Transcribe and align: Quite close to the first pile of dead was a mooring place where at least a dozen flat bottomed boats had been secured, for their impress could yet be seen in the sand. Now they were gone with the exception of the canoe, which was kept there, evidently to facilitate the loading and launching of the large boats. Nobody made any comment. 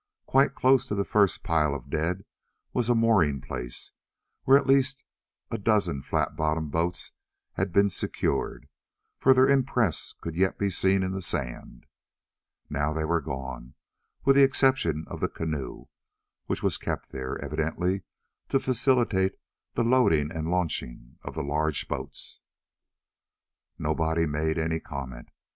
Quite 0.25 0.55
close 0.55 0.87
to 0.87 0.95
the 0.95 1.05
first 1.05 1.43
pile 1.43 1.75
of 1.75 1.91
dead 1.91 2.25
was 2.73 2.89
a 2.89 2.95
mooring 2.95 3.39
place 3.39 3.91
where 4.45 4.57
at 4.57 4.65
least 4.65 5.03
a 5.51 5.59
dozen 5.59 6.01
flat 6.01 6.35
bottomed 6.35 6.71
boats 6.71 7.11
had 7.53 7.71
been 7.71 7.87
secured, 7.87 8.67
for 9.19 9.35
their 9.35 9.47
impress 9.47 10.13
could 10.19 10.35
yet 10.35 10.57
be 10.57 10.71
seen 10.71 11.03
in 11.03 11.11
the 11.11 11.21
sand. 11.21 11.85
Now 12.67 12.93
they 12.93 13.05
were 13.05 13.21
gone 13.21 13.75
with 14.25 14.35
the 14.37 14.41
exception 14.41 15.03
of 15.05 15.19
the 15.19 15.29
canoe, 15.29 15.85
which 16.47 16.63
was 16.63 16.79
kept 16.79 17.11
there, 17.11 17.37
evidently 17.39 18.01
to 18.49 18.59
facilitate 18.59 19.35
the 19.75 19.83
loading 19.83 20.31
and 20.31 20.49
launching 20.49 21.19
of 21.21 21.35
the 21.35 21.43
large 21.43 21.87
boats. 21.87 22.39
Nobody 23.77 24.25
made 24.25 24.57
any 24.57 24.79
comment. 24.79 25.29